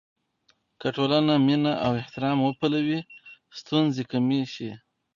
که 0.79 0.87
ټولنه 0.95 1.33
مینه 1.47 1.73
او 1.85 1.91
احترام 2.01 2.37
وپلوي، 2.43 2.99
ستونزې 3.59 4.03
کمې 4.11 4.41
شي. 4.53 4.71